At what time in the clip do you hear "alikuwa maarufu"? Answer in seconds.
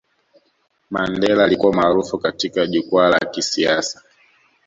1.43-2.17